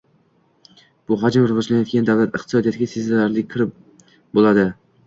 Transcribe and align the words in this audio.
bu 1.11 1.17
ham 1.25 1.35
rivojlanayotgan 1.35 2.09
davlat 2.09 2.41
iqtisodiyotiga 2.41 2.89
sezilarli 2.97 3.49
kirim 3.55 3.79
bo‘ladi 4.37 4.69